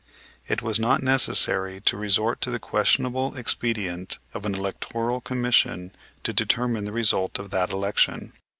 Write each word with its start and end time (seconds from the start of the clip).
It 0.47 0.63
was 0.63 0.79
not 0.79 1.03
necessary 1.03 1.79
to 1.81 1.95
resort 1.95 2.41
to 2.41 2.49
the 2.49 2.57
questionable 2.57 3.35
expedient 3.37 4.17
of 4.33 4.47
an 4.47 4.55
electoral 4.55 5.21
commission 5.21 5.91
to 6.23 6.33
determine 6.33 6.85
the 6.85 6.91
result 6.91 7.37
of 7.37 7.51
that 7.51 7.69
election. 7.69 8.33